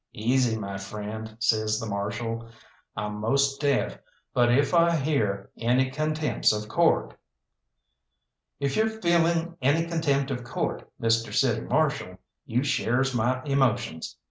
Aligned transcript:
"Easy, 0.13 0.57
my 0.57 0.79
friend," 0.79 1.37
says 1.39 1.79
the 1.79 1.85
Marshal, 1.85 2.47
"I'm 2.97 3.17
'most 3.19 3.61
deaf, 3.61 3.99
but 4.33 4.51
if 4.51 4.73
I 4.73 4.95
hear 4.95 5.51
any 5.59 5.91
contempts 5.91 6.51
of 6.51 6.67
court" 6.67 7.15
"If 8.59 8.75
you're 8.75 8.89
feeling 8.99 9.57
any 9.61 9.85
contempt 9.85 10.31
of 10.31 10.43
court, 10.43 10.89
Mr. 10.99 11.31
City 11.31 11.61
Marshal, 11.61 12.17
you 12.47 12.63
shares 12.63 13.13
my 13.13 13.43
emotions. 13.43 14.17